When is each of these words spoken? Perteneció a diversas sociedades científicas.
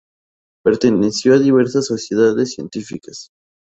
Perteneció 0.65 1.35
a 1.35 1.37
diversas 1.37 1.85
sociedades 1.85 2.53
científicas. 2.55 3.29